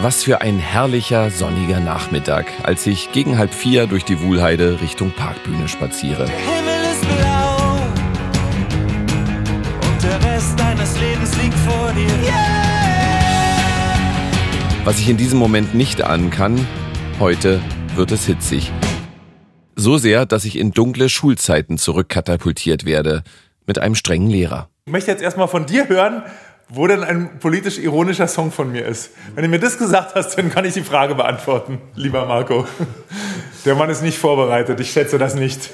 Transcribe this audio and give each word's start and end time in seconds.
Was 0.00 0.22
für 0.22 0.40
ein 0.42 0.60
herrlicher 0.60 1.28
sonniger 1.28 1.80
Nachmittag, 1.80 2.46
als 2.62 2.86
ich 2.86 3.10
gegen 3.10 3.36
halb 3.36 3.52
vier 3.52 3.88
durch 3.88 4.04
die 4.04 4.20
Wuhlheide 4.20 4.80
Richtung 4.80 5.10
Parkbühne 5.10 5.66
spaziere. 5.66 6.26
Der 6.26 6.36
Himmel 6.36 6.92
ist 6.92 7.00
blau 7.00 7.78
und 9.90 10.02
der 10.04 10.22
Rest 10.32 10.56
deines 10.56 11.00
Lebens 11.00 11.36
liegt 11.42 11.58
vor 11.58 11.92
dir. 11.94 12.32
Was 14.84 15.00
ich 15.00 15.08
in 15.08 15.16
diesem 15.16 15.40
Moment 15.40 15.74
nicht 15.74 16.00
ahnen 16.00 16.30
kann, 16.30 16.64
heute 17.18 17.60
wird 17.96 18.12
es 18.12 18.24
hitzig. 18.24 18.70
So 19.74 19.96
sehr, 19.96 20.26
dass 20.26 20.44
ich 20.44 20.60
in 20.60 20.70
dunkle 20.70 21.08
Schulzeiten 21.08 21.76
zurückkatapultiert 21.76 22.84
werde, 22.84 23.24
mit 23.66 23.80
einem 23.80 23.96
strengen 23.96 24.30
Lehrer. 24.30 24.68
Ich 24.86 24.92
möchte 24.92 25.10
jetzt 25.10 25.22
erstmal 25.22 25.48
von 25.48 25.66
dir 25.66 25.88
hören, 25.88 26.22
wo 26.68 26.86
denn 26.86 27.02
ein 27.02 27.38
politisch 27.38 27.78
ironischer 27.78 28.28
Song 28.28 28.52
von 28.52 28.70
mir 28.72 28.84
ist. 28.84 29.10
Wenn 29.34 29.42
du 29.42 29.48
mir 29.48 29.58
das 29.58 29.78
gesagt 29.78 30.14
hast, 30.14 30.36
dann 30.36 30.50
kann 30.50 30.64
ich 30.64 30.74
die 30.74 30.82
Frage 30.82 31.14
beantworten, 31.14 31.78
lieber 31.94 32.26
Marco. 32.26 32.66
Der 33.64 33.74
Mann 33.74 33.90
ist 33.90 34.02
nicht 34.02 34.18
vorbereitet, 34.18 34.78
ich 34.80 34.90
schätze 34.90 35.18
das 35.18 35.34
nicht. 35.34 35.70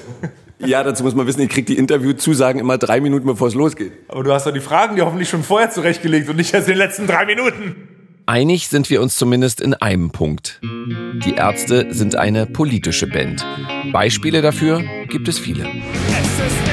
Ja, 0.59 0.83
dazu 0.83 1.03
muss 1.03 1.15
man 1.15 1.27
wissen, 1.27 1.41
ich 1.41 1.49
kriege 1.49 1.65
die 1.65 1.77
Interviewzusagen 1.77 2.59
immer 2.61 2.77
drei 2.77 3.01
Minuten, 3.01 3.27
bevor 3.27 3.49
es 3.49 3.53
losgeht. 3.55 3.91
Aber 4.07 4.23
du 4.23 4.31
hast 4.31 4.47
doch 4.47 4.53
die 4.53 4.61
Fragen 4.61 4.95
dir 4.95 5.05
hoffentlich 5.05 5.29
schon 5.29 5.43
vorher 5.43 5.69
zurechtgelegt 5.69 6.29
und 6.29 6.37
nicht 6.37 6.53
erst 6.53 6.67
in 6.67 6.75
den 6.75 6.79
letzten 6.79 7.07
drei 7.07 7.25
Minuten. 7.25 7.75
Einig 8.25 8.69
sind 8.69 8.89
wir 8.89 9.01
uns 9.01 9.17
zumindest 9.17 9.61
in 9.61 9.73
einem 9.75 10.09
Punkt. 10.11 10.59
Die 10.63 11.35
Ärzte 11.35 11.93
sind 11.93 12.15
eine 12.15 12.47
politische 12.47 13.05
Band. 13.05 13.45
Beispiele 13.91 14.41
dafür 14.41 14.83
gibt 15.09 15.27
es 15.27 15.37
viele. 15.37 15.63
Es 15.65 16.64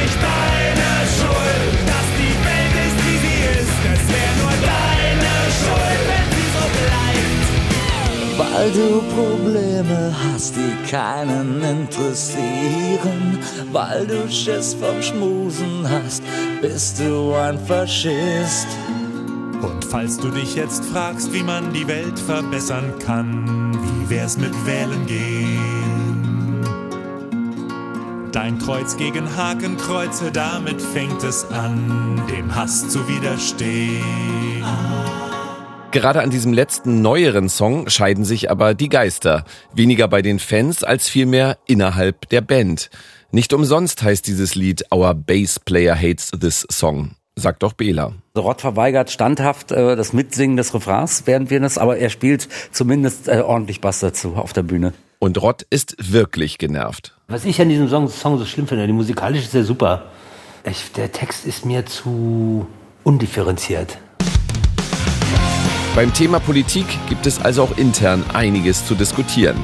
Weil 8.63 8.71
du 8.71 9.03
Probleme 9.17 10.15
hast, 10.23 10.55
die 10.55 10.89
keinen 10.89 11.61
interessieren. 11.65 13.41
Weil 13.73 14.07
du 14.07 14.31
Schiss 14.31 14.75
vom 14.75 15.03
Schmusen 15.03 15.85
hast, 15.91 16.23
bist 16.61 17.01
du 17.01 17.35
ein 17.35 17.59
Faschist. 17.59 18.69
Und 19.63 19.85
falls 19.85 20.17
du 20.17 20.29
dich 20.29 20.55
jetzt 20.55 20.85
fragst, 20.85 21.33
wie 21.33 21.43
man 21.43 21.73
die 21.73 21.89
Welt 21.89 22.17
verbessern 22.17 22.95
kann, 23.05 23.77
wie 23.83 24.11
wär's 24.11 24.39
mit 24.39 24.55
Wählen 24.65 25.07
gehen? 25.07 26.63
Dein 28.31 28.61
Kreuz 28.61 28.97
gegen 28.97 29.37
Hakenkreuze, 29.37 30.31
damit 30.31 30.81
fängt 30.81 31.25
es 31.25 31.51
an, 31.51 32.23
dem 32.31 32.55
Hass 32.55 32.89
zu 32.89 33.09
widerstehen. 33.09 34.05
Gerade 35.93 36.23
an 36.23 36.31
diesem 36.31 36.55
letzten 36.55 37.03
neueren 37.03 37.51
Song 37.51 37.91
scheiden 37.91 38.25
sich 38.25 38.51
aber 38.51 38.73
die 38.73 38.89
Geister. 38.89 39.45
Weniger 39.75 40.09
bei 40.09 40.23
den 40.23 40.39
Fans 40.39 40.83
als 40.83 41.07
vielmehr 41.07 41.59
innerhalb 41.67 42.31
der 42.31 42.41
Band. 42.41 42.89
Nicht 43.31 43.53
umsonst 43.53 44.03
heißt 44.03 44.27
dieses 44.27 44.55
Lied 44.55 44.87
Our 44.91 45.13
Bass 45.15 45.61
Player 45.61 45.95
Hates 45.95 46.31
This 46.31 46.67
Song. 46.71 47.11
Sagt 47.37 47.63
doch 47.63 47.75
Bela. 47.75 48.15
Rott 48.35 48.63
verweigert 48.63 49.11
standhaft 49.11 49.71
äh, 49.71 49.95
das 49.95 50.15
Mitsingen 50.15 50.57
des 50.57 50.73
Refrains, 50.73 51.25
während 51.27 51.51
wir 51.51 51.61
das, 51.61 51.77
aber 51.77 51.99
er 51.99 52.09
spielt 52.09 52.49
zumindest 52.73 53.29
äh, 53.29 53.43
ordentlich 53.45 53.83
Bass 53.83 54.01
dazu 54.01 54.37
auf 54.37 54.55
der 54.55 54.63
Bühne. 54.63 54.95
Und 55.19 55.43
Rott 55.43 55.61
ist 55.69 55.95
wirklich 55.99 56.57
genervt. 56.57 57.15
Was 57.29 57.45
ich 57.45 57.61
an 57.61 57.69
diesem 57.69 57.91
Song, 57.91 58.09
Song 58.09 58.39
so 58.39 58.47
schlimm 58.47 58.67
finde, 58.67 58.87
die 58.87 58.95
musikalisch 58.95 59.45
ist 59.45 59.53
ja 59.53 59.63
super. 59.63 60.07
Ich, 60.65 60.93
der 60.93 61.13
Text 61.13 61.45
ist 61.45 61.67
mir 61.67 61.85
zu 61.85 62.67
undifferenziert. 63.05 63.99
Beim 65.95 66.13
Thema 66.15 66.41
Politik 66.41 66.87
gibt 67.09 67.27
es 67.27 67.41
also 67.41 67.65
auch 67.65 67.77
intern 67.77 68.25
einiges 68.33 68.87
zu 68.87 68.95
diskutieren. 68.95 69.57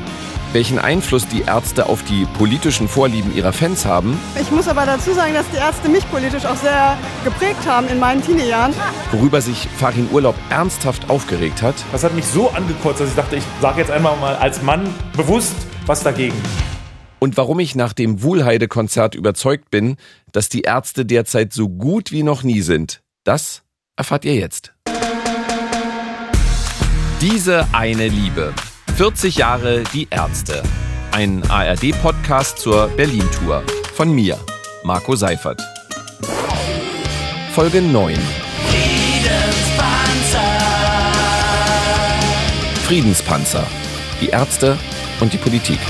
Welchen 0.52 0.78
Einfluss 0.78 1.26
die 1.26 1.42
Ärzte 1.42 1.86
auf 1.86 2.02
die 2.04 2.26
politischen 2.36 2.88
Vorlieben 2.88 3.34
ihrer 3.34 3.52
Fans 3.52 3.84
haben, 3.84 4.18
Ich 4.40 4.50
muss 4.50 4.66
aber 4.68 4.86
dazu 4.86 5.12
sagen, 5.12 5.34
dass 5.34 5.48
die 5.50 5.56
Ärzte 5.56 5.88
mich 5.88 6.08
politisch 6.10 6.44
auch 6.46 6.56
sehr 6.56 6.96
geprägt 7.24 7.66
haben 7.66 7.88
in 7.88 7.98
meinen 7.98 8.22
Teenie-Jahren. 8.22 8.72
worüber 9.12 9.40
sich 9.40 9.68
Farin 9.78 10.08
Urlaub 10.10 10.34
ernsthaft 10.50 11.08
aufgeregt 11.10 11.60
hat 11.62 11.74
Das 11.92 12.04
hat 12.04 12.14
mich 12.14 12.26
so 12.26 12.50
angekotzt, 12.50 13.00
dass 13.00 13.08
ich 13.10 13.14
dachte, 13.16 13.36
ich 13.36 13.44
sage 13.60 13.80
jetzt 13.80 13.90
einmal 13.90 14.16
mal 14.16 14.36
als 14.36 14.62
Mann 14.62 14.86
bewusst 15.16 15.54
was 15.86 16.02
dagegen. 16.02 16.36
und 17.20 17.36
warum 17.38 17.58
ich 17.60 17.74
nach 17.74 17.92
dem 17.94 18.22
Wuhlheide-Konzert 18.22 19.14
überzeugt 19.14 19.70
bin, 19.70 19.96
dass 20.32 20.48
die 20.50 20.62
Ärzte 20.62 21.04
derzeit 21.06 21.52
so 21.52 21.68
gut 21.68 22.12
wie 22.12 22.22
noch 22.22 22.42
nie 22.42 22.60
sind. 22.62 23.00
Das 23.24 23.62
erfahrt 23.96 24.24
ihr 24.24 24.34
jetzt. 24.34 24.72
Diese 27.20 27.66
eine 27.72 28.06
Liebe. 28.06 28.54
40 28.96 29.38
Jahre 29.38 29.82
die 29.92 30.06
Ärzte. 30.08 30.62
Ein 31.10 31.42
ARD-Podcast 31.50 32.60
zur 32.60 32.86
Berlin-Tour. 32.90 33.64
Von 33.92 34.12
mir, 34.12 34.38
Marco 34.84 35.16
Seifert. 35.16 35.60
Folge 37.54 37.82
9. 37.82 38.14
Friedenspanzer. 42.86 43.66
Die 44.20 44.28
Ärzte 44.28 44.78
und 45.18 45.32
die 45.32 45.38
Politik. 45.38 45.80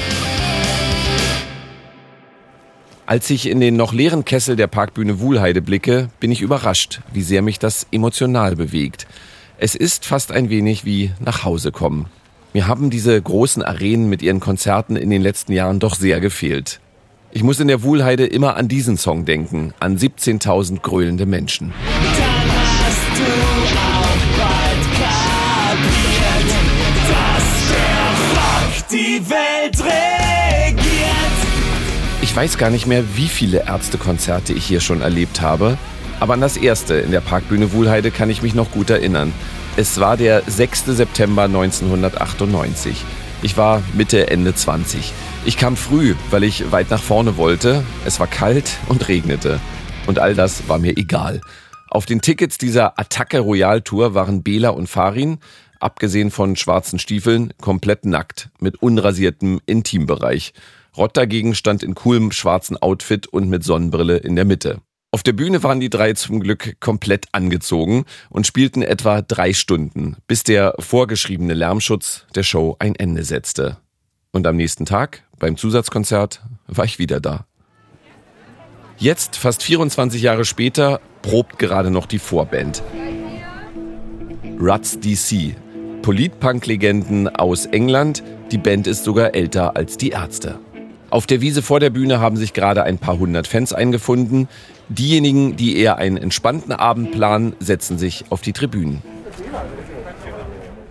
Als 3.05 3.29
ich 3.29 3.51
in 3.51 3.61
den 3.61 3.77
noch 3.77 3.93
leeren 3.93 4.25
Kessel 4.25 4.57
der 4.57 4.67
Parkbühne 4.67 5.21
Wuhlheide 5.21 5.61
blicke, 5.61 6.09
bin 6.21 6.33
ich 6.33 6.41
überrascht, 6.41 7.01
wie 7.13 7.23
sehr 7.23 7.43
mich 7.43 7.59
das 7.59 7.87
emotional 7.91 8.57
bewegt. 8.57 9.07
Es 9.61 9.75
ist 9.75 10.07
fast 10.07 10.31
ein 10.31 10.51
wenig 10.51 10.85
wie 10.85 11.11
nach 11.19 11.43
Hause 11.43 11.73
kommen. 11.73 12.07
Mir 12.55 12.69
haben 12.69 12.91
diese 12.91 13.21
großen 13.21 13.65
Arenen 13.65 14.09
mit 14.09 14.23
ihren 14.23 14.39
Konzerten 14.39 14.95
in 14.95 15.11
den 15.11 15.21
letzten 15.21 15.53
Jahren 15.53 15.81
doch 15.81 15.97
sehr 15.97 16.21
gefehlt. 16.21 16.79
Ich 17.33 17.43
muss 17.43 17.59
in 17.59 17.67
der 17.67 17.83
Wuhlheide 17.83 18.25
immer 18.25 18.57
an 18.57 18.69
diesen 18.69 18.97
Song 18.97 19.25
denken, 19.25 19.75
an 19.81 19.99
17.000 19.99 20.81
gröhlende 20.81 21.27
Menschen. 21.27 21.73
Ich 32.23 32.37
weiß 32.37 32.59
gar 32.59 32.71
nicht 32.71 32.87
mehr, 32.87 33.03
wie 33.17 33.27
viele 33.27 33.67
Ärztekonzerte 33.67 34.53
ich 34.53 34.65
hier 34.65 34.81
schon 34.81 35.01
erlebt 35.01 35.41
habe, 35.41 35.77
aber 36.21 36.35
an 36.35 36.41
das 36.41 36.57
erste 36.57 36.95
in 36.95 37.11
der 37.11 37.21
Parkbühne 37.21 37.73
Wuhlheide 37.73 38.11
kann 38.11 38.31
ich 38.31 38.43
mich 38.43 38.55
noch 38.55 38.71
gut 38.71 38.91
erinnern. 38.91 39.33
Es 39.77 40.01
war 40.01 40.17
der 40.17 40.43
6. 40.47 40.87
September 40.87 41.45
1998. 41.45 43.05
Ich 43.43 43.57
war 43.57 43.83
Mitte, 43.95 44.31
Ende 44.31 44.55
20. 44.55 45.13
Ich 45.45 45.57
kam 45.57 45.77
früh, 45.77 46.17
weil 46.31 46.43
ich 46.43 46.73
weit 46.73 46.91
nach 46.91 47.03
vorne 47.03 47.37
wollte. 47.37 47.85
Es 48.05 48.19
war 48.19 48.27
kalt 48.27 48.73
und 48.89 49.07
regnete. 49.07 49.61
Und 50.07 50.19
all 50.19 50.35
das 50.35 50.69
war 50.69 50.79
mir 50.79 50.97
egal. 50.97 51.41
Auf 51.91 52.05
den 52.05 52.21
Tickets 52.21 52.59
dieser 52.59 52.99
Attacke 52.99 53.39
Royal 53.39 53.81
Tour 53.81 54.15
waren 54.15 54.43
Bela 54.43 54.71
und 54.71 54.89
Farin, 54.89 55.39
abgesehen 55.79 56.31
von 56.31 56.57
schwarzen 56.57 56.99
Stiefeln, 56.99 57.55
komplett 57.61 58.05
nackt, 58.05 58.51
mit 58.59 58.83
unrasiertem 58.83 59.61
Intimbereich. 59.67 60.53
Rott 60.97 61.17
dagegen 61.17 61.55
stand 61.55 61.85
in 61.85 61.95
coolem 61.95 62.33
schwarzen 62.33 62.77
Outfit 62.77 63.29
und 63.29 63.49
mit 63.49 63.63
Sonnenbrille 63.63 64.17
in 64.17 64.35
der 64.35 64.45
Mitte. 64.45 64.81
Auf 65.19 65.25
der 65.25 65.33
Bühne 65.33 65.65
waren 65.65 65.81
die 65.81 65.91
drei 65.91 66.13
zum 66.13 66.39
Glück 66.39 66.77
komplett 66.79 67.27
angezogen 67.33 68.05
und 68.31 68.47
spielten 68.47 68.83
etwa 68.83 69.21
drei 69.21 69.53
Stunden, 69.53 70.15
bis 70.29 70.45
der 70.45 70.77
vorgeschriebene 70.79 71.55
Lärmschutz 71.55 72.25
der 72.37 72.45
Show 72.45 72.77
ein 72.79 72.95
Ende 72.95 73.25
setzte. 73.25 73.79
Und 74.31 74.47
am 74.47 74.55
nächsten 74.55 74.87
Tag, 74.87 75.25
beim 75.41 75.57
Zusatzkonzert, 75.57 76.43
war 76.69 76.85
ich 76.85 77.01
wieder 77.01 77.19
da. 77.19 77.47
Jetzt, 78.97 79.35
fast 79.35 79.65
24 79.65 80.23
Jahre 80.23 80.45
später, 80.45 81.01
probt 81.23 81.59
gerade 81.59 81.91
noch 81.91 82.07
die 82.07 82.21
Vorband. 82.21 82.85
Ruts 84.61 85.01
DC. 85.01 85.57
Politpunk-Legenden 86.03 87.27
aus 87.27 87.67
England. 87.67 88.23
Die 88.53 88.59
Band 88.59 88.87
ist 88.87 89.03
sogar 89.03 89.35
älter 89.35 89.75
als 89.75 89.97
die 89.97 90.11
Ärzte. 90.11 90.61
Auf 91.11 91.27
der 91.27 91.41
Wiese 91.41 91.63
vor 91.63 91.81
der 91.81 91.89
Bühne 91.89 92.21
haben 92.21 92.37
sich 92.37 92.53
gerade 92.53 92.83
ein 92.83 92.99
paar 92.99 93.19
hundert 93.19 93.47
Fans 93.47 93.73
eingefunden. 93.73 94.47
Diejenigen, 94.91 95.57
die 95.57 95.79
eher 95.79 95.97
einen 95.97 96.19
entspannten 96.19 96.73
Abend 96.73 97.13
planen, 97.13 97.55
setzen 97.61 97.99
sich 97.99 98.27
auf 98.29 98.43
die 98.43 98.53
Tribünen. 98.53 99.03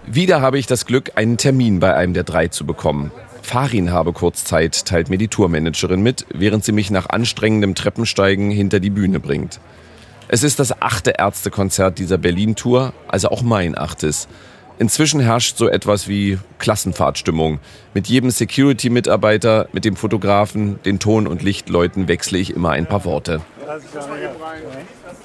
Wieder 0.08 0.42
habe 0.42 0.58
ich 0.58 0.66
das 0.66 0.86
Glück, 0.86 1.12
einen 1.16 1.38
Termin 1.38 1.80
bei 1.80 1.94
einem 1.94 2.14
der 2.14 2.24
drei 2.24 2.48
zu 2.48 2.66
bekommen. 2.66 3.12
Farin 3.44 3.92
habe 3.92 4.12
kurz 4.12 4.44
Zeit, 4.44 4.86
teilt 4.86 5.10
mir 5.10 5.18
die 5.18 5.28
Tourmanagerin 5.28 6.02
mit, 6.02 6.25
während 6.34 6.66
sie 6.66 6.72
mich 6.72 6.90
nach 6.90 7.10
anstrengendem 7.10 7.75
Treppensteigen 7.75 8.50
hinter 8.50 8.80
die 8.80 8.90
Bühne 8.90 9.19
bringt. 9.19 9.60
Es 10.28 10.44
ist 10.44 10.60
das 10.60 10.81
achte 10.81 11.12
Ärztekonzert 11.12 12.00
dieser 12.00 12.18
Berlin-Tour, 12.18 12.94
also 13.08 13.30
auch 13.30 13.44
mein 13.44 13.78
achtes. 13.78 14.28
Inzwischen 14.80 15.20
herrscht 15.20 15.58
so 15.58 15.68
etwas 15.68 16.08
wie 16.08 16.38
Klassenfahrtstimmung. 16.60 17.60
Mit 17.96 18.08
jedem 18.08 18.30
Security-Mitarbeiter, 18.30 19.68
mit 19.72 19.86
dem 19.86 19.96
Fotografen, 19.96 20.80
den 20.84 21.00
Ton- 21.00 21.26
und 21.26 21.42
Lichtleuten 21.42 22.08
wechsle 22.08 22.38
ich 22.38 22.54
immer 22.54 22.72
ein 22.72 22.86
paar 22.86 23.04
Worte. 23.04 23.42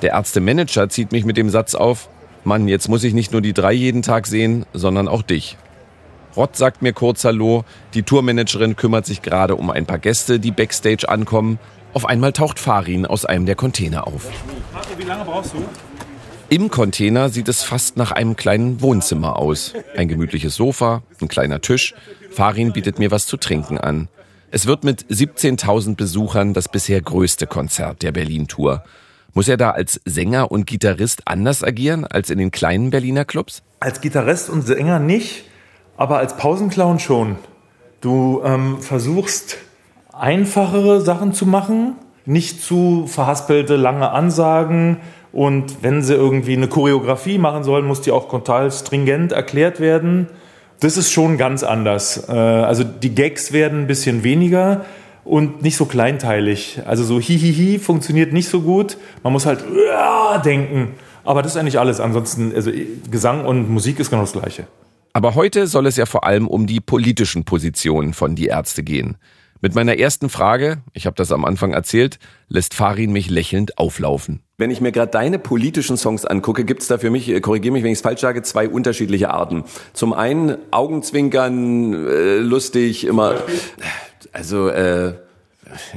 Der 0.01 0.13
Ärztemanager 0.13 0.89
zieht 0.89 1.13
mich 1.13 1.25
mit 1.25 1.37
dem 1.37 1.51
Satz 1.51 1.75
auf, 1.75 2.09
Mann, 2.45 2.67
jetzt 2.67 2.89
muss 2.89 3.05
ich 3.05 3.15
nicht 3.15 3.31
nur 3.31 3.41
die 3.41 3.53
drei 3.53 3.73
jeden 3.73 4.03
Tag 4.03 4.27
sehen, 4.27 4.67
sondern 4.73 5.07
auch 5.07 5.23
dich. 5.23 5.57
Rott 6.35 6.57
sagt 6.57 6.81
mir 6.81 6.95
kurz 6.95 7.25
Hallo, 7.25 7.65
die 7.93 8.03
Tourmanagerin 8.03 8.75
kümmert 8.75 9.05
sich 9.05 9.21
gerade 9.21 9.55
um 9.55 9.71
ein 9.71 9.85
paar 9.85 9.99
Gäste, 9.99 10.41
die 10.41 10.51
backstage 10.51 11.09
ankommen. 11.09 11.59
Auf 11.93 12.07
einmal 12.07 12.33
taucht 12.33 12.59
Farin 12.59 13.05
aus 13.05 13.27
einem 13.27 13.45
der 13.45 13.55
Container 13.55 14.07
auf. 14.07 14.31
Marco, 14.73 14.99
wie 14.99 15.03
lange 15.03 15.25
brauchst 15.25 15.53
du? 15.53 15.59
Im 16.53 16.69
Container 16.69 17.31
sieht 17.31 17.49
es 17.49 17.63
fast 17.63 17.97
nach 17.97 18.13
einem 18.13 18.37
kleinen 18.37 18.83
Wohnzimmer 18.83 19.39
aus. 19.39 19.73
Ein 19.97 20.09
gemütliches 20.09 20.55
Sofa, 20.55 21.03
ein 21.23 21.29
kleiner 21.29 21.63
Tisch. 21.63 21.95
Farin 22.31 22.75
bietet 22.75 22.99
mir 22.99 23.11
was 23.11 23.27
zu 23.27 23.39
trinken 23.39 23.79
an. 23.79 24.09
Es 24.51 24.67
wird 24.67 24.85
mit 24.85 25.07
17.000 25.07 25.97
Besuchern 25.97 26.53
das 26.53 26.69
bisher 26.69 27.01
größte 27.01 27.47
Konzert 27.47 28.03
der 28.03 28.13
Berlin-Tour. 28.13 28.85
Muss 29.33 29.49
er 29.49 29.57
da 29.57 29.71
als 29.71 29.99
Sänger 30.05 30.53
und 30.53 30.67
Gitarrist 30.67 31.23
anders 31.25 31.65
agieren 31.65 32.07
als 32.07 32.29
in 32.29 32.37
den 32.37 32.51
kleinen 32.51 32.91
Berliner 32.91 33.25
Clubs? 33.25 33.63
Als 33.81 34.03
Gitarrist 34.03 34.51
und 34.51 34.61
Sänger 34.61 34.99
nicht, 34.99 35.45
aber 35.97 36.19
als 36.19 36.37
Pausenclown 36.37 36.99
schon. 36.99 37.37
Du 38.03 38.43
ähm, 38.45 38.83
versuchst 38.83 39.57
einfachere 40.13 41.01
Sachen 41.01 41.33
zu 41.33 41.47
machen, 41.47 41.95
nicht 42.27 42.63
zu 42.63 43.07
verhaspelte 43.07 43.77
lange 43.77 44.11
Ansagen. 44.11 44.99
Und 45.33 45.83
wenn 45.83 46.03
sie 46.03 46.15
irgendwie 46.15 46.53
eine 46.55 46.69
Choreografie 46.69 47.39
machen 47.39 47.65
sollen, 47.65 47.87
muss 47.87 48.03
die 48.03 48.11
auch 48.11 48.29
total 48.29 48.71
stringent 48.71 49.33
erklärt 49.33 49.81
werden. 49.81 50.29
Das 50.81 50.97
ist 50.97 51.11
schon 51.11 51.39
ganz 51.39 51.63
anders. 51.63 52.29
Äh, 52.29 52.33
also 52.33 52.85
die 52.85 53.15
Gags 53.15 53.53
werden 53.53 53.81
ein 53.81 53.87
bisschen 53.87 54.25
weniger 54.25 54.85
und 55.25 55.63
nicht 55.63 55.77
so 55.77 55.87
kleinteilig. 55.87 56.81
Also 56.85 57.05
so 57.05 57.19
hihihi 57.21 57.79
funktioniert 57.79 58.33
nicht 58.33 58.49
so 58.49 58.61
gut. 58.61 58.99
Man 59.23 59.33
muss 59.33 59.47
halt 59.47 59.65
denken. 60.45 60.95
Aber 61.25 61.43
das 61.43 61.53
ist 61.53 61.59
eigentlich 61.59 61.79
alles. 61.79 62.01
Ansonsten, 62.01 62.53
also 62.55 62.71
Gesang 63.11 63.45
und 63.45 63.71
Musik 63.71 64.01
ist 64.01 64.11
genau 64.11 64.23
das 64.23 64.33
Gleiche. 64.33 64.67
Aber 65.13 65.35
heute 65.35 65.67
soll 65.67 65.87
es 65.87 65.97
ja 65.97 66.07
vor 66.07 66.25
allem 66.25 66.49
um 66.49 66.67
die 66.67 66.81
politischen 66.81 67.45
Positionen 67.45 68.15
von 68.15 68.35
Die 68.35 68.47
Ärzte 68.47 68.83
gehen. 68.83 69.17
Mit 69.61 69.75
meiner 69.75 69.97
ersten 69.97 70.29
Frage, 70.29 70.83
ich 70.93 71.07
habe 71.07 71.15
das 71.15 71.31
am 71.31 71.45
Anfang 71.45 71.73
erzählt, 71.73 72.19
lässt 72.49 72.75
Farin 72.75 73.13
mich 73.13 73.31
lächelnd 73.31 73.79
auflaufen. 73.79 74.43
Wenn 74.63 74.71
ich 74.71 74.81
mir 74.81 74.93
gerade 74.93 75.11
deine 75.11 75.41
politischen 75.41 75.97
Songs 75.97 76.25
angucke, 76.25 76.65
gibt 76.65 76.83
es 76.83 76.87
da 76.87 76.97
für 76.97 77.11
mich, 77.11 77.29
äh, 77.29 77.41
korrigiere 77.41 77.73
mich, 77.73 77.83
wenn 77.83 77.91
ich 77.91 77.99
es 77.99 78.03
falsch 78.03 78.21
sage, 78.21 78.43
zwei 78.43 78.69
unterschiedliche 78.69 79.31
Arten. 79.31 79.65
Zum 79.93 80.13
einen 80.13 80.57
Augenzwinkern, 80.71 82.07
äh, 82.07 82.37
lustig, 82.37 83.05
immer, 83.05 83.35
also 84.33 84.69
äh, 84.69 85.15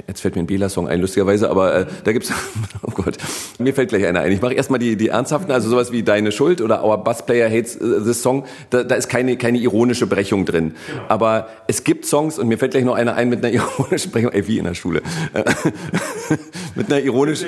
Jetzt 0.07 0.21
fällt 0.21 0.35
mir 0.35 0.43
ein 0.43 0.47
Bela-Song 0.47 0.87
ein, 0.87 1.01
lustigerweise, 1.01 1.49
aber 1.49 1.75
äh, 1.75 1.85
da 2.03 2.13
gibt's, 2.13 2.31
oh 2.83 2.91
Gott, 2.91 3.17
mir 3.57 3.73
fällt 3.73 3.89
gleich 3.89 4.05
einer 4.05 4.21
ein. 4.21 4.31
Ich 4.31 4.41
mache 4.41 4.53
erstmal 4.53 4.79
die, 4.79 4.95
die 4.95 5.07
ernsthaften, 5.07 5.51
also 5.51 5.69
sowas 5.69 5.91
wie 5.91 6.03
Deine 6.03 6.31
Schuld 6.31 6.61
oder 6.61 6.83
Our 6.83 7.03
Bass 7.03 7.25
Player 7.25 7.49
Hates 7.49 7.75
äh, 7.75 8.03
This 8.03 8.21
Song, 8.21 8.45
da, 8.69 8.83
da 8.83 8.95
ist 8.95 9.09
keine, 9.09 9.37
keine 9.37 9.57
ironische 9.57 10.05
Brechung 10.05 10.45
drin. 10.45 10.75
Genau. 10.87 11.01
Aber 11.07 11.47
es 11.67 11.83
gibt 11.83 12.05
Songs, 12.05 12.37
und 12.37 12.47
mir 12.47 12.57
fällt 12.57 12.71
gleich 12.71 12.83
noch 12.83 12.95
einer 12.95 13.15
ein 13.15 13.27
mit 13.29 13.43
einer 13.43 13.53
ironischen 13.79 14.11
Brechung, 14.11 14.31
ey, 14.31 14.47
wie 14.47 14.59
in 14.59 14.65
der 14.65 14.75
Schule. 14.75 15.01
mit 16.75 16.91
einer 16.91 17.01
ironischen, 17.01 17.47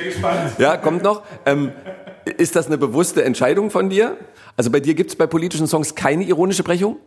ja, 0.58 0.76
kommt 0.78 1.04
noch. 1.04 1.22
Ähm, 1.46 1.72
ist 2.26 2.56
das 2.56 2.68
eine 2.68 2.78
bewusste 2.78 3.24
Entscheidung 3.24 3.70
von 3.70 3.90
dir? 3.90 4.18
Also 4.58 4.72
bei 4.72 4.80
dir 4.80 4.96
gibt's 4.96 5.16
bei 5.16 5.28
politischen 5.28 5.68
Songs 5.68 5.96
keine 5.96 6.24
ironische 6.24 6.64
Brechung? 6.64 6.98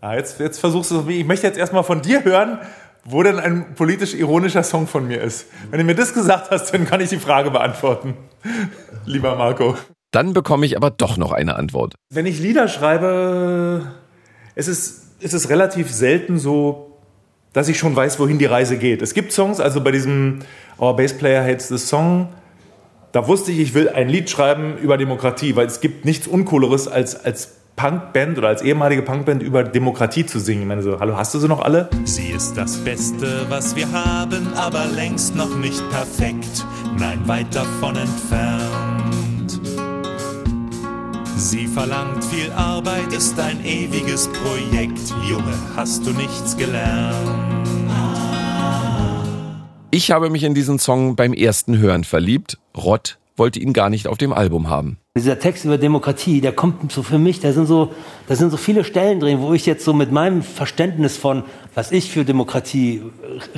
Ah, 0.00 0.16
jetzt, 0.16 0.38
jetzt 0.40 0.58
versuchst 0.58 0.90
du 0.90 1.00
es, 1.00 1.08
ich 1.08 1.24
möchte 1.24 1.46
jetzt 1.46 1.58
erstmal 1.58 1.82
von 1.82 2.02
dir 2.02 2.24
hören, 2.24 2.58
wo 3.04 3.22
denn 3.22 3.38
ein 3.38 3.74
politisch 3.74 4.14
ironischer 4.14 4.62
Song 4.62 4.86
von 4.86 5.06
mir 5.06 5.20
ist. 5.20 5.46
Wenn 5.70 5.78
du 5.78 5.84
mir 5.84 5.94
das 5.94 6.14
gesagt 6.14 6.50
hast, 6.50 6.72
dann 6.72 6.86
kann 6.86 7.00
ich 7.00 7.10
die 7.10 7.18
Frage 7.18 7.50
beantworten, 7.50 8.14
lieber 9.04 9.36
Marco. 9.36 9.76
Dann 10.10 10.32
bekomme 10.32 10.64
ich 10.64 10.76
aber 10.76 10.90
doch 10.90 11.16
noch 11.16 11.32
eine 11.32 11.56
Antwort. 11.56 11.94
Wenn 12.12 12.26
ich 12.26 12.38
Lieder 12.38 12.68
schreibe, 12.68 13.92
es 14.54 14.68
ist, 14.68 15.16
es 15.20 15.34
ist 15.34 15.50
relativ 15.50 15.90
selten 15.90 16.38
so, 16.38 16.98
dass 17.52 17.68
ich 17.68 17.78
schon 17.78 17.94
weiß, 17.94 18.18
wohin 18.18 18.38
die 18.38 18.46
Reise 18.46 18.78
geht. 18.78 19.02
Es 19.02 19.14
gibt 19.14 19.32
Songs, 19.32 19.60
also 19.60 19.80
bei 19.80 19.90
diesem 19.90 20.40
Our 20.78 20.96
Bass 20.96 21.16
Player 21.16 21.44
Hates 21.44 21.68
the 21.68 21.78
Song, 21.78 22.28
da 23.12 23.28
wusste 23.28 23.52
ich, 23.52 23.60
ich 23.60 23.74
will 23.74 23.88
ein 23.88 24.08
Lied 24.08 24.28
schreiben 24.28 24.76
über 24.78 24.96
Demokratie, 24.96 25.54
weil 25.54 25.66
es 25.66 25.80
gibt 25.80 26.04
nichts 26.04 26.26
Uncooleres 26.26 26.88
als, 26.88 27.24
als 27.24 27.56
Punkband 27.76 28.38
oder 28.38 28.48
als 28.48 28.62
ehemalige 28.62 29.02
Punkband 29.02 29.42
über 29.42 29.64
Demokratie 29.64 30.24
zu 30.24 30.38
singen. 30.38 30.62
Ich 30.62 30.68
meine 30.68 30.82
so, 30.82 31.00
hallo, 31.00 31.16
hast 31.16 31.34
du 31.34 31.38
sie 31.38 31.48
noch 31.48 31.60
alle? 31.60 31.90
Sie 32.04 32.28
ist 32.28 32.56
das 32.56 32.76
Beste, 32.78 33.46
was 33.48 33.74
wir 33.74 33.90
haben, 33.90 34.52
aber 34.54 34.86
längst 34.86 35.34
noch 35.34 35.56
nicht 35.56 35.82
perfekt. 35.90 36.64
Nein, 36.98 37.20
weit 37.26 37.54
davon 37.54 37.96
entfernt. 37.96 39.60
Sie 41.36 41.66
verlangt 41.66 42.24
viel 42.24 42.50
Arbeit, 42.52 43.12
ist 43.12 43.38
ein 43.38 43.64
ewiges 43.64 44.28
Projekt. 44.28 45.12
Junge, 45.28 45.54
hast 45.76 46.06
du 46.06 46.10
nichts 46.12 46.56
gelernt? 46.56 47.14
Ich 49.90 50.10
habe 50.10 50.30
mich 50.30 50.42
in 50.42 50.54
diesen 50.54 50.78
Song 50.78 51.16
beim 51.16 51.32
ersten 51.32 51.78
Hören 51.78 52.04
verliebt. 52.04 52.58
Rott 52.76 53.18
wollte 53.36 53.60
ihn 53.60 53.72
gar 53.72 53.90
nicht 53.90 54.08
auf 54.08 54.18
dem 54.18 54.32
Album 54.32 54.68
haben. 54.68 54.98
Dieser 55.16 55.38
Text 55.38 55.64
über 55.64 55.78
Demokratie, 55.78 56.40
der 56.40 56.50
kommt 56.50 56.90
so 56.90 57.04
für 57.04 57.20
mich, 57.20 57.38
da 57.38 57.52
sind 57.52 57.66
so, 57.66 57.92
da 58.26 58.34
sind 58.34 58.50
so 58.50 58.56
viele 58.56 58.82
Stellen 58.82 59.20
drin, 59.20 59.40
wo 59.40 59.54
ich 59.54 59.64
jetzt 59.64 59.84
so 59.84 59.92
mit 59.92 60.10
meinem 60.10 60.42
Verständnis 60.42 61.16
von, 61.16 61.44
was 61.72 61.92
ich 61.92 62.10
für 62.10 62.24
Demokratie 62.24 63.00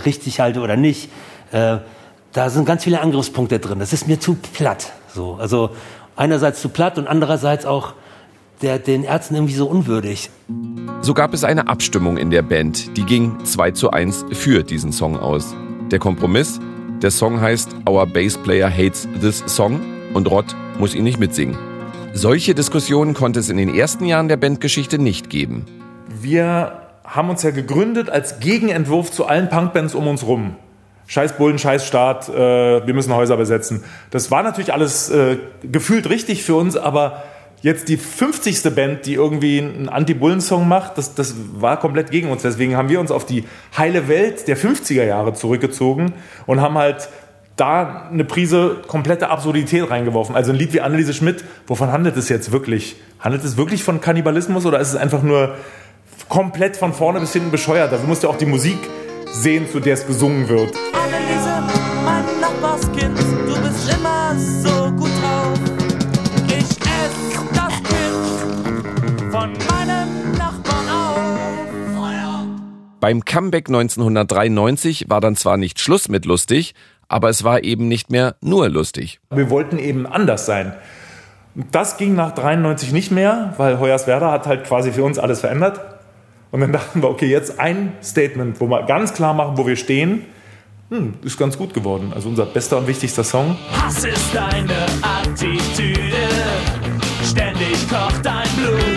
richtig 0.05 0.39
halte 0.39 0.61
oder 0.61 0.77
nicht, 0.77 1.09
äh, 1.53 1.79
da 2.35 2.51
sind 2.51 2.67
ganz 2.67 2.85
viele 2.85 3.01
Angriffspunkte 3.01 3.59
drin. 3.59 3.79
Das 3.79 3.95
ist 3.95 4.07
mir 4.07 4.21
zu 4.21 4.35
platt. 4.35 4.93
So, 5.09 5.37
also 5.37 5.71
einerseits 6.15 6.61
zu 6.61 6.69
platt 6.69 6.99
und 6.99 7.07
andererseits 7.07 7.65
auch 7.65 7.95
der, 8.61 8.79
den 8.79 9.03
Ärzten 9.03 9.37
irgendwie 9.37 9.55
so 9.55 9.67
unwürdig. 9.67 10.29
So 11.01 11.15
gab 11.15 11.33
es 11.33 11.43
eine 11.43 11.69
Abstimmung 11.69 12.19
in 12.19 12.31
der 12.31 12.43
Band, 12.43 12.95
die 12.99 13.05
ging 13.07 13.43
2 13.43 13.71
zu 13.71 13.91
1 13.93 14.27
für 14.33 14.63
diesen 14.63 14.93
Song 14.93 15.19
aus. 15.19 15.55
Der 15.91 16.01
Kompromiss, 16.01 16.61
der 17.01 17.11
Song 17.11 17.41
heißt 17.41 17.75
Our 17.89 18.05
Bass 18.07 18.37
Player 18.37 18.71
Hates 18.71 19.09
This 19.23 19.43
Song 19.47 19.96
und 20.17 20.31
Rott 20.31 20.57
muss 20.79 20.95
ihn 20.95 21.05
nicht 21.05 21.21
mitsingen. 21.21 21.57
Solche 22.13 22.55
Diskussionen 22.55 23.15
konnte 23.15 23.41
es 23.41 23.51
in 23.51 23.59
den 23.59 23.75
ersten 23.75 24.07
Jahren 24.07 24.29
der 24.29 24.39
Bandgeschichte 24.39 24.99
nicht 24.99 25.31
geben. 25.31 25.67
Wir 26.09 26.81
haben 27.05 27.31
uns 27.31 27.43
ja 27.43 27.51
gegründet 27.51 28.11
als 28.11 28.41
Gegenentwurf 28.41 29.13
zu 29.13 29.27
allen 29.27 29.49
Punkbands 29.49 29.95
um 29.95 30.09
uns 30.09 30.27
rum. 30.27 30.57
Scheiß 31.07 31.37
Bullen, 31.37 31.59
Scheiß 31.59 31.87
Staat, 31.87 32.29
äh, 32.29 32.35
wir 32.85 32.95
müssen 32.95 33.15
Häuser 33.15 33.37
besetzen. 33.37 33.85
Das 34.11 34.31
war 34.31 34.43
natürlich 34.43 34.73
alles 34.73 35.09
äh, 35.11 35.37
gefühlt 35.63 36.09
richtig 36.11 36.43
für 36.43 36.57
uns, 36.57 36.77
aber 36.77 37.23
jetzt 37.63 37.89
die 37.89 37.97
50. 37.97 38.75
Band, 38.75 39.07
die 39.07 39.15
irgendwie 39.15 39.61
einen 39.61 39.89
Anti-Bullen-Song 39.89 40.67
macht, 40.67 40.99
das, 40.99 41.15
das 41.15 41.35
war 41.55 41.79
komplett 41.79 42.11
gegen 42.11 42.31
uns. 42.31 42.43
Deswegen 42.43 42.77
haben 42.77 42.89
wir 42.89 42.99
uns 42.99 43.11
auf 43.11 43.25
die 43.25 43.45
heile 43.77 44.09
Welt 44.09 44.49
der 44.49 44.57
50er 44.57 45.05
Jahre 45.05 45.33
zurückgezogen 45.33 46.13
und 46.47 46.61
haben 46.61 46.77
halt 46.77 47.09
da 47.57 48.09
eine 48.11 48.25
Prise 48.25 48.83
komplette 48.87 49.31
Absurdität 49.31 49.91
reingeworfen. 49.91 50.37
Also 50.37 50.53
ein 50.53 50.59
Lied 50.59 50.73
wie 50.75 50.83
Anneliese 50.83 51.15
Schmidt, 51.15 51.43
wovon 51.67 51.91
handelt 51.91 52.17
es 52.17 52.29
jetzt 52.29 52.53
wirklich? 52.53 52.97
Handelt 53.19 53.45
es 53.45 53.57
wirklich 53.57 53.83
von 53.83 54.01
Kannibalismus 54.01 54.67
oder 54.67 54.79
ist 54.79 54.89
es 54.89 54.97
einfach 54.97 55.23
nur 55.23 55.55
komplett 56.29 56.77
von 56.77 56.93
vorne 56.93 57.19
bis 57.21 57.33
hinten 57.33 57.51
bescheuert? 57.51 57.91
Also 57.91 58.03
du 58.03 58.09
musst 58.09 58.23
ja 58.23 58.29
auch 58.29 58.37
die 58.37 58.47
Musik 58.47 58.79
sehen, 59.33 59.67
zu 59.71 59.81
der 59.81 59.95
es 59.95 60.07
gesungen 60.07 60.49
wird. 60.49 60.75
Anneliese, 60.93 61.63
mein 62.05 62.25
Nachbarskind, 62.41 63.19
du 63.19 63.63
bist 63.63 63.91
immer 63.93 64.35
so 64.39 64.91
gut 64.93 65.11
drauf. 65.23 65.59
Ich 66.49 66.55
esse 66.55 67.47
das 67.55 67.73
Kind 67.83 69.33
von 69.33 69.53
meinem 69.53 70.33
Nachbarn 70.33 70.89
auf. 70.89 71.17
Beim 73.01 73.25
Comeback 73.25 73.69
1993 73.69 75.07
war 75.09 75.21
dann 75.21 75.37
zwar 75.37 75.57
nicht 75.57 75.81
Schluss 75.81 76.09
mit 76.09 76.25
lustig, 76.25 76.75
aber 77.09 77.29
es 77.29 77.45
war 77.45 77.63
eben 77.63 77.89
nicht 77.89 78.11
mehr 78.11 78.37
nur 78.41 78.69
lustig. 78.69 79.21
Wir 79.31 79.51
wollten 79.51 79.79
eben 79.79 80.07
anders 80.07 80.47
sein. 80.47 80.75
Das 81.73 81.97
ging 81.97 82.15
nach 82.15 82.33
93 82.33 82.93
nicht 82.93 83.11
mehr, 83.11 83.55
weil 83.57 83.79
Hoyerswerda 83.79 84.31
hat 84.31 84.47
halt 84.47 84.65
quasi 84.65 84.93
für 84.93 85.05
uns 85.05 85.19
alles 85.19 85.41
verändert. 85.41 85.81
Und 86.51 86.61
dann 86.61 86.73
dachten 86.73 87.03
wir, 87.03 87.09
okay, 87.09 87.27
jetzt 87.27 87.59
ein 87.59 87.93
Statement, 88.03 88.61
wo 88.61 88.67
wir 88.67 88.83
ganz 88.85 89.15
klar 89.15 89.35
machen, 89.35 89.57
wo 89.57 89.67
wir 89.67 89.77
stehen. 89.77 90.25
Hm, 90.91 91.15
ist 91.23 91.37
ganz 91.37 91.59
gut 91.59 91.75
geworden. 91.75 92.13
Also 92.15 92.29
unser 92.29 92.47
bester 92.47 92.79
und 92.79 92.87
wichtigster 92.87 93.25
Song. 93.25 93.57
Hass 93.73 94.05
ist 94.05 94.33
deine 94.33 94.87
Attitüde, 95.03 96.29
ständig 97.25 97.89
kocht 97.89 98.25
dein 98.25 98.47
Blut. 98.57 98.96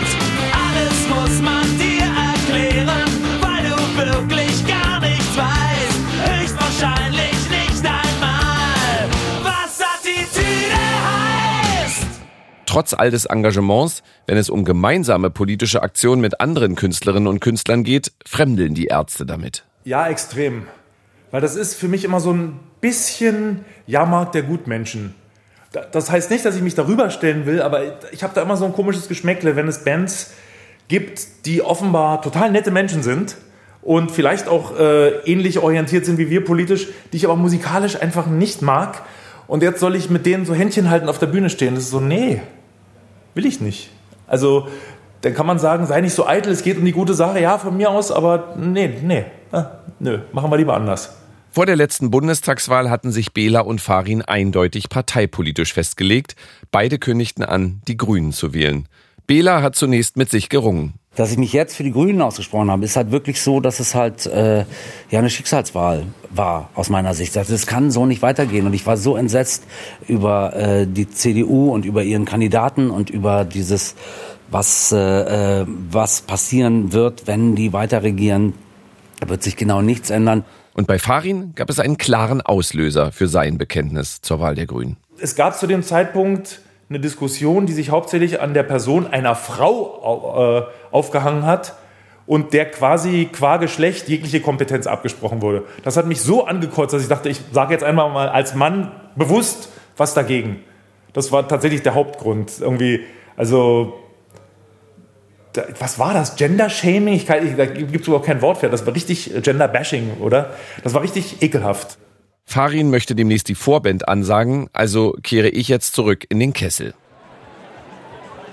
Trotz 12.70 12.94
all 12.94 13.10
des 13.10 13.24
Engagements, 13.26 14.04
wenn 14.28 14.36
es 14.36 14.48
um 14.48 14.64
gemeinsame 14.64 15.28
politische 15.28 15.82
Aktionen 15.82 16.22
mit 16.22 16.40
anderen 16.40 16.76
Künstlerinnen 16.76 17.26
und 17.26 17.40
Künstlern 17.40 17.82
geht, 17.82 18.12
fremdeln 18.24 18.74
die 18.74 18.84
Ärzte 18.86 19.26
damit. 19.26 19.64
Ja, 19.82 20.06
extrem. 20.06 20.68
Weil 21.32 21.40
das 21.40 21.56
ist 21.56 21.74
für 21.74 21.88
mich 21.88 22.04
immer 22.04 22.20
so 22.20 22.32
ein 22.32 22.60
bisschen 22.80 23.64
Jahrmarkt 23.88 24.36
der 24.36 24.42
Gutmenschen. 24.44 25.16
Da- 25.72 25.80
Das 25.90 26.12
heißt 26.12 26.30
nicht, 26.30 26.44
dass 26.44 26.54
ich 26.54 26.62
mich 26.62 26.76
darüber 26.76 27.10
stellen 27.10 27.44
will, 27.44 27.60
aber 27.60 27.82
ich 28.12 28.22
habe 28.22 28.34
da 28.36 28.42
immer 28.42 28.56
so 28.56 28.66
ein 28.66 28.72
komisches 28.72 29.08
Geschmäckle, 29.08 29.56
wenn 29.56 29.66
es 29.66 29.82
Bands 29.82 30.30
gibt, 30.86 31.46
die 31.46 31.62
offenbar 31.62 32.22
total 32.22 32.52
nette 32.52 32.70
Menschen 32.70 33.02
sind 33.02 33.36
und 33.82 34.12
vielleicht 34.12 34.46
auch 34.46 34.78
äh, 34.78 35.08
ähnlich 35.28 35.58
orientiert 35.58 36.04
sind 36.06 36.18
wie 36.18 36.30
wir 36.30 36.44
politisch, 36.44 36.86
die 37.12 37.16
ich 37.16 37.24
aber 37.24 37.34
musikalisch 37.34 38.00
einfach 38.00 38.26
nicht 38.28 38.62
mag. 38.62 39.02
Und 39.48 39.64
jetzt 39.64 39.80
soll 39.80 39.96
ich 39.96 40.08
mit 40.08 40.24
denen 40.24 40.46
so 40.46 40.54
Händchen 40.54 40.88
halten 40.88 41.08
auf 41.08 41.18
der 41.18 41.26
Bühne 41.26 41.50
stehen. 41.50 41.74
Das 41.74 41.82
ist 41.82 41.90
so, 41.90 41.98
nee, 41.98 42.40
will 43.34 43.46
ich 43.46 43.60
nicht. 43.60 43.90
Also, 44.26 44.68
dann 45.22 45.34
kann 45.34 45.46
man 45.46 45.58
sagen, 45.58 45.86
sei 45.86 46.00
nicht 46.00 46.14
so 46.14 46.26
eitel, 46.26 46.52
es 46.52 46.62
geht 46.62 46.78
um 46.78 46.84
die 46.84 46.92
gute 46.92 47.14
Sache, 47.14 47.40
ja, 47.40 47.58
von 47.58 47.76
mir 47.76 47.90
aus, 47.90 48.10
aber 48.10 48.54
nee, 48.56 48.98
nee, 49.02 49.24
ah, 49.52 49.66
nö, 49.98 50.20
machen 50.32 50.50
wir 50.50 50.56
lieber 50.56 50.74
anders. 50.74 51.16
Vor 51.52 51.66
der 51.66 51.74
letzten 51.74 52.12
Bundestagswahl 52.12 52.90
hatten 52.90 53.10
sich 53.10 53.32
Bela 53.32 53.60
und 53.60 53.80
Farin 53.80 54.22
eindeutig 54.22 54.88
parteipolitisch 54.88 55.72
festgelegt. 55.72 56.36
Beide 56.70 56.98
kündigten 56.98 57.42
an, 57.42 57.82
die 57.88 57.96
Grünen 57.96 58.32
zu 58.32 58.54
wählen. 58.54 58.86
Bela 59.26 59.60
hat 59.60 59.74
zunächst 59.74 60.16
mit 60.16 60.30
sich 60.30 60.48
gerungen. 60.48 60.94
Dass 61.16 61.32
ich 61.32 61.38
mich 61.38 61.52
jetzt 61.52 61.74
für 61.74 61.82
die 61.82 61.90
Grünen 61.90 62.22
ausgesprochen 62.22 62.70
habe, 62.70 62.84
ist 62.84 62.96
halt 62.96 63.10
wirklich 63.10 63.42
so, 63.42 63.58
dass 63.58 63.80
es 63.80 63.96
halt 63.96 64.26
äh, 64.26 64.64
ja 65.10 65.18
eine 65.18 65.28
Schicksalswahl 65.28 66.04
war 66.30 66.70
aus 66.74 66.88
meiner 66.88 67.14
Sicht. 67.14 67.36
Also 67.36 67.52
es 67.52 67.66
kann 67.66 67.90
so 67.90 68.06
nicht 68.06 68.22
weitergehen 68.22 68.64
und 68.66 68.74
ich 68.74 68.86
war 68.86 68.96
so 68.96 69.16
entsetzt 69.16 69.64
über 70.06 70.54
äh, 70.54 70.86
die 70.86 71.10
CDU 71.10 71.72
und 71.72 71.84
über 71.84 72.04
ihren 72.04 72.26
Kandidaten 72.26 72.90
und 72.90 73.10
über 73.10 73.44
dieses 73.44 73.96
was 74.50 74.92
äh, 74.92 75.60
äh, 75.60 75.66
was 75.66 76.22
passieren 76.22 76.92
wird, 76.92 77.26
wenn 77.26 77.56
die 77.56 77.72
weiter 77.72 78.04
regieren. 78.04 78.54
Da 79.18 79.28
wird 79.28 79.42
sich 79.42 79.56
genau 79.56 79.82
nichts 79.82 80.10
ändern. 80.10 80.44
Und 80.74 80.86
bei 80.86 80.98
Farin 80.98 81.52
gab 81.56 81.70
es 81.70 81.80
einen 81.80 81.98
klaren 81.98 82.40
Auslöser 82.40 83.10
für 83.10 83.26
sein 83.26 83.58
Bekenntnis 83.58 84.22
zur 84.22 84.40
Wahl 84.40 84.54
der 84.54 84.66
Grünen. 84.66 84.96
Es 85.18 85.34
gab 85.34 85.58
zu 85.58 85.66
dem 85.66 85.82
Zeitpunkt 85.82 86.60
eine 86.88 87.00
Diskussion, 87.00 87.66
die 87.66 87.72
sich 87.72 87.90
hauptsächlich 87.90 88.40
an 88.40 88.54
der 88.54 88.64
Person 88.64 89.06
einer 89.06 89.34
Frau 89.34 90.60
äh, 90.60 90.62
aufgehangen 90.90 91.46
hat 91.46 91.74
und 92.26 92.52
der 92.52 92.70
quasi 92.70 93.28
qua 93.32 93.56
Geschlecht 93.56 94.08
jegliche 94.08 94.40
Kompetenz 94.40 94.86
abgesprochen 94.86 95.42
wurde. 95.42 95.64
Das 95.82 95.96
hat 95.96 96.06
mich 96.06 96.20
so 96.20 96.46
angekotzt, 96.46 96.94
dass 96.94 97.02
ich 97.02 97.08
dachte, 97.08 97.28
ich 97.28 97.40
sage 97.52 97.72
jetzt 97.72 97.84
einmal 97.84 98.10
mal 98.10 98.28
als 98.28 98.54
Mann 98.54 98.92
bewusst 99.16 99.70
was 99.96 100.14
dagegen. 100.14 100.60
Das 101.12 101.32
war 101.32 101.48
tatsächlich 101.48 101.82
der 101.82 101.94
Hauptgrund. 101.94 102.52
Irgendwie, 102.60 103.00
also 103.36 103.98
was 105.80 105.98
war 105.98 106.14
das? 106.14 106.36
Gender-Shaming? 106.36 107.20
Da 107.56 107.66
gibt 107.66 108.02
es 108.02 108.06
überhaupt 108.06 108.26
kein 108.26 108.40
Wort 108.40 108.58
für. 108.58 108.68
Das 108.68 108.86
war 108.86 108.94
richtig 108.94 109.32
Gender-Bashing, 109.42 110.18
oder? 110.20 110.54
Das 110.84 110.94
war 110.94 111.02
richtig 111.02 111.42
ekelhaft. 111.42 111.98
Farin 112.44 112.90
möchte 112.90 113.14
demnächst 113.14 113.48
die 113.48 113.54
Vorband 113.54 114.08
ansagen, 114.08 114.68
also 114.72 115.16
kehre 115.22 115.48
ich 115.48 115.68
jetzt 115.68 115.94
zurück 115.94 116.26
in 116.28 116.40
den 116.40 116.52
Kessel. 116.52 116.94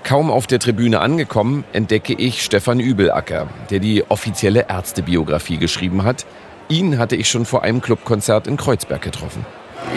Kaum 0.04 0.30
auf 0.30 0.46
der 0.46 0.58
Tribüne 0.58 1.00
angekommen, 1.00 1.64
entdecke 1.72 2.14
ich 2.14 2.42
Stefan 2.42 2.80
Übelacker, 2.80 3.48
der 3.70 3.78
die 3.78 4.04
offizielle 4.08 4.66
Ärztebiografie 4.68 5.58
geschrieben 5.58 6.04
hat. 6.04 6.24
Ihn 6.68 6.98
hatte 6.98 7.16
ich 7.16 7.28
schon 7.28 7.44
vor 7.44 7.62
einem 7.62 7.80
Clubkonzert 7.80 8.46
in 8.46 8.56
Kreuzberg 8.56 9.02
getroffen. 9.02 9.44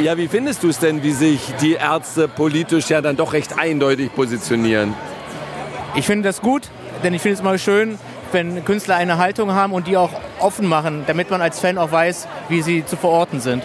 Ja, 0.02 0.18
wie 0.18 0.28
findest 0.28 0.64
du 0.64 0.70
es 0.70 0.80
denn, 0.80 1.04
wie 1.04 1.12
sich 1.12 1.54
die 1.62 1.74
Ärzte 1.74 2.28
politisch 2.28 2.90
ja 2.90 3.02
dann 3.02 3.18
doch 3.18 3.34
recht 3.34 3.58
eindeutig 3.60 4.14
positionieren? 4.14 4.94
Ich 5.96 6.06
finde 6.06 6.30
das 6.30 6.42
gut, 6.42 6.70
denn 7.04 7.14
ich 7.14 7.22
finde 7.22 7.36
es 7.36 7.44
mal 7.44 7.60
schön, 7.60 7.98
wenn 8.32 8.64
Künstler 8.64 8.96
eine 8.96 9.18
Haltung 9.18 9.52
haben 9.52 9.74
und 9.74 9.88
die 9.88 9.98
auch 9.98 10.12
offen 10.40 10.68
machen, 10.68 11.04
damit 11.08 11.30
man 11.30 11.42
als 11.42 11.60
Fan 11.60 11.78
auch 11.78 11.92
weiß, 11.92 12.28
wie 12.50 12.62
sie 12.62 12.86
zu 12.86 12.96
verorten 12.96 13.42
sind. 13.42 13.64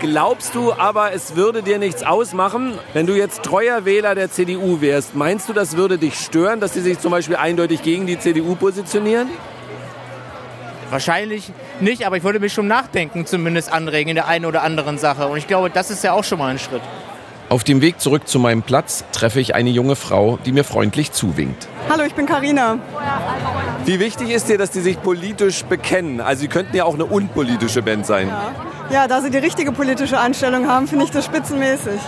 Glaubst 0.00 0.54
du 0.54 0.72
aber, 0.72 1.12
es 1.12 1.36
würde 1.36 1.62
dir 1.62 1.78
nichts 1.78 2.02
ausmachen, 2.02 2.78
wenn 2.92 3.06
du 3.06 3.14
jetzt 3.14 3.42
treuer 3.42 3.84
Wähler 3.84 4.14
der 4.14 4.30
CDU 4.30 4.80
wärst? 4.80 5.14
Meinst 5.14 5.48
du, 5.48 5.52
das 5.52 5.76
würde 5.76 5.98
dich 5.98 6.18
stören, 6.18 6.60
dass 6.60 6.74
sie 6.74 6.80
sich 6.80 6.98
zum 6.98 7.10
Beispiel 7.10 7.36
eindeutig 7.36 7.82
gegen 7.82 8.06
die 8.06 8.18
CDU 8.18 8.54
positionieren? 8.54 9.28
Wahrscheinlich 10.90 11.52
nicht, 11.80 12.06
aber 12.06 12.16
ich 12.16 12.24
würde 12.24 12.38
mich 12.40 12.52
schon 12.52 12.68
nachdenken 12.68 13.26
zumindest 13.26 13.72
anregen 13.72 14.10
in 14.10 14.14
der 14.14 14.28
einen 14.28 14.44
oder 14.44 14.62
anderen 14.62 14.98
Sache. 14.98 15.26
Und 15.26 15.38
ich 15.38 15.46
glaube, 15.46 15.70
das 15.70 15.90
ist 15.90 16.04
ja 16.04 16.12
auch 16.12 16.24
schon 16.24 16.38
mal 16.38 16.48
ein 16.48 16.58
Schritt. 16.58 16.82
Auf 17.48 17.62
dem 17.62 17.80
Weg 17.80 18.00
zurück 18.00 18.26
zu 18.26 18.40
meinem 18.40 18.62
Platz 18.62 19.04
treffe 19.12 19.38
ich 19.40 19.54
eine 19.54 19.70
junge 19.70 19.94
Frau, 19.94 20.36
die 20.44 20.50
mir 20.50 20.64
freundlich 20.64 21.12
zuwinkt. 21.12 21.68
Hallo, 21.88 22.02
ich 22.02 22.14
bin 22.14 22.26
Karina. 22.26 22.78
Wie 23.84 24.00
wichtig 24.00 24.30
ist 24.30 24.48
dir, 24.48 24.58
dass 24.58 24.70
die 24.72 24.80
sich 24.80 25.00
politisch 25.00 25.64
bekennen? 25.64 26.20
Also 26.20 26.40
sie 26.40 26.48
könnten 26.48 26.74
ja 26.76 26.84
auch 26.84 26.94
eine 26.94 27.04
unpolitische 27.04 27.82
Band 27.82 28.04
sein. 28.04 28.28
Ja, 28.28 28.52
ja 28.90 29.08
da 29.08 29.20
sie 29.20 29.30
die 29.30 29.38
richtige 29.38 29.72
politische 29.72 30.18
Einstellung 30.18 30.68
haben, 30.68 30.88
finde 30.88 31.04
ich 31.04 31.10
das 31.10 31.24
spitzenmäßig. 31.24 32.00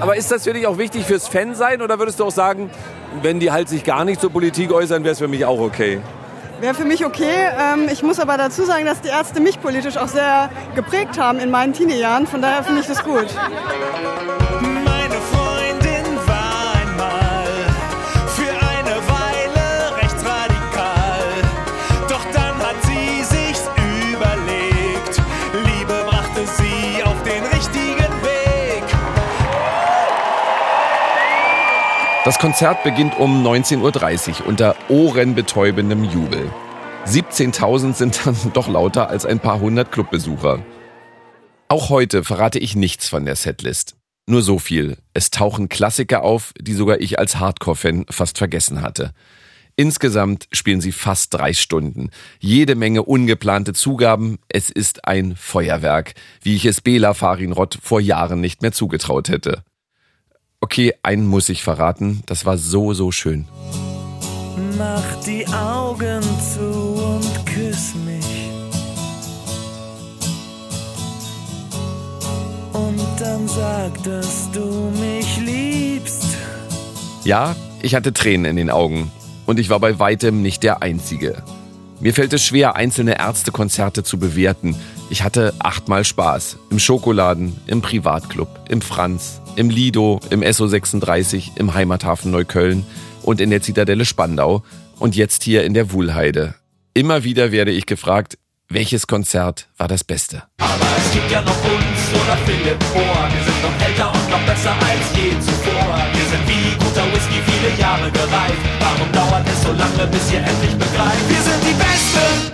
Aber 0.00 0.16
ist 0.16 0.30
das 0.30 0.44
für 0.44 0.52
dich 0.52 0.66
auch 0.66 0.78
wichtig 0.78 1.04
fürs 1.04 1.28
Fansein 1.28 1.82
oder 1.82 1.98
würdest 1.98 2.20
du 2.20 2.24
auch 2.24 2.30
sagen, 2.30 2.70
wenn 3.22 3.38
die 3.38 3.50
halt 3.50 3.68
sich 3.68 3.84
gar 3.84 4.04
nicht 4.04 4.20
zur 4.20 4.30
Politik 4.30 4.72
äußern, 4.72 5.04
wäre 5.04 5.12
es 5.12 5.18
für 5.18 5.28
mich 5.28 5.44
auch 5.44 5.60
okay? 5.60 6.00
Wäre 6.60 6.74
für 6.74 6.84
mich 6.84 7.04
okay. 7.04 7.48
Ähm, 7.58 7.88
ich 7.90 8.02
muss 8.02 8.18
aber 8.18 8.36
dazu 8.36 8.64
sagen, 8.64 8.84
dass 8.84 9.00
die 9.00 9.08
Ärzte 9.08 9.40
mich 9.40 9.60
politisch 9.60 9.96
auch 9.96 10.08
sehr 10.08 10.50
geprägt 10.74 11.18
haben 11.18 11.38
in 11.38 11.50
meinen 11.50 11.72
Teenie-Jahren. 11.72 12.26
Von 12.26 12.42
daher 12.42 12.62
finde 12.62 12.80
ich 12.80 12.86
das 12.86 13.02
gut. 13.02 13.26
Das 32.30 32.38
Konzert 32.38 32.84
beginnt 32.84 33.18
um 33.18 33.44
19.30 33.44 34.42
Uhr 34.42 34.46
unter 34.46 34.76
ohrenbetäubendem 34.88 36.04
Jubel. 36.04 36.48
17.000 37.04 37.94
sind 37.94 38.24
dann 38.24 38.36
doch 38.54 38.68
lauter 38.68 39.08
als 39.08 39.26
ein 39.26 39.40
paar 39.40 39.58
hundert 39.58 39.90
Clubbesucher. 39.90 40.64
Auch 41.66 41.88
heute 41.88 42.22
verrate 42.22 42.60
ich 42.60 42.76
nichts 42.76 43.08
von 43.08 43.24
der 43.24 43.34
Setlist. 43.34 43.96
Nur 44.26 44.42
so 44.42 44.60
viel. 44.60 44.98
Es 45.12 45.30
tauchen 45.30 45.68
Klassiker 45.68 46.22
auf, 46.22 46.52
die 46.56 46.74
sogar 46.74 47.00
ich 47.00 47.18
als 47.18 47.40
Hardcore-Fan 47.40 48.06
fast 48.10 48.38
vergessen 48.38 48.80
hatte. 48.80 49.12
Insgesamt 49.74 50.46
spielen 50.52 50.80
sie 50.80 50.92
fast 50.92 51.34
drei 51.34 51.52
Stunden. 51.52 52.10
Jede 52.38 52.76
Menge 52.76 53.02
ungeplante 53.02 53.72
Zugaben. 53.72 54.38
Es 54.48 54.70
ist 54.70 55.04
ein 55.04 55.34
Feuerwerk, 55.34 56.14
wie 56.42 56.54
ich 56.54 56.64
es 56.64 56.80
Bela 56.80 57.12
Farinrott 57.12 57.76
vor 57.82 58.00
Jahren 58.00 58.40
nicht 58.40 58.62
mehr 58.62 58.70
zugetraut 58.70 59.30
hätte. 59.30 59.64
Okay, 60.62 60.92
einen 61.02 61.26
muss 61.26 61.48
ich 61.48 61.62
verraten. 61.62 62.22
Das 62.26 62.44
war 62.44 62.58
so, 62.58 62.92
so 62.92 63.10
schön. 63.12 63.48
Mach 64.76 65.24
die 65.24 65.46
Augen 65.48 66.20
zu 66.38 66.60
und 66.60 67.46
küss 67.46 67.94
mich. 68.04 68.50
Und 72.74 73.00
dann 73.18 73.48
sag, 73.48 74.02
dass 74.04 74.50
du 74.52 74.92
mich 75.00 75.38
liebst. 75.38 76.36
Ja, 77.24 77.56
ich 77.80 77.94
hatte 77.94 78.12
Tränen 78.12 78.44
in 78.44 78.56
den 78.56 78.70
Augen. 78.70 79.10
Und 79.46 79.58
ich 79.58 79.70
war 79.70 79.80
bei 79.80 79.98
weitem 79.98 80.42
nicht 80.42 80.62
der 80.62 80.82
Einzige. 80.82 81.42
Mir 82.00 82.12
fällt 82.12 82.34
es 82.34 82.44
schwer, 82.44 82.76
einzelne 82.76 83.18
Ärztekonzerte 83.18 84.04
zu 84.04 84.18
bewerten. 84.18 84.76
Ich 85.08 85.22
hatte 85.22 85.54
achtmal 85.58 86.04
Spaß. 86.04 86.58
Im 86.70 86.78
Schokoladen, 86.78 87.58
im 87.66 87.80
Privatclub, 87.80 88.48
im 88.68 88.82
Franz, 88.82 89.40
im 89.56 89.70
Lido, 89.70 90.20
im 90.30 90.42
SO36, 90.42 91.56
im 91.56 91.74
Heimathafen 91.74 92.30
Neukölln 92.30 92.84
und 93.22 93.40
in 93.40 93.50
der 93.50 93.62
Zitadelle 93.62 94.04
Spandau 94.04 94.62
und 94.98 95.16
jetzt 95.16 95.42
hier 95.42 95.64
in 95.64 95.74
der 95.74 95.92
Wuhlheide. 95.92 96.54
Immer 96.94 97.24
wieder 97.24 97.52
werde 97.52 97.70
ich 97.70 97.86
gefragt, 97.86 98.38
welches 98.68 99.06
Konzert 99.06 99.68
war 99.78 99.88
das 99.88 100.04
Beste? 100.04 100.44
Aber 100.58 100.86
es 100.96 101.12
gibt 101.12 101.30
ja 101.30 101.42
noch 101.42 101.64
uns 101.64 102.22
oder 102.22 102.36
Philipp 102.46 102.78
Bohr. 102.92 103.28
Wir 103.32 103.44
sind 103.44 103.62
noch 103.62 103.86
älter 103.86 104.12
und 104.12 104.30
noch 104.30 104.46
besser 104.46 104.72
als 104.72 105.16
je 105.16 105.30
zuvor. 105.40 105.98
Wir 106.12 106.24
sind 106.24 106.48
wie 106.48 106.84
guter 106.84 107.06
Whisky 107.12 107.40
viele 107.46 107.80
Jahre 107.80 108.10
gereift. 108.12 108.58
Warum 108.78 109.12
dauert 109.12 109.48
es 109.48 109.62
so 109.62 109.72
lange, 109.72 110.10
bis 110.12 110.32
ihr 110.32 110.38
endlich 110.38 110.74
begreift? 110.74 111.28
Wir 111.28 111.42
sind 111.42 111.62
die 111.64 111.74
Besten! 111.74 112.52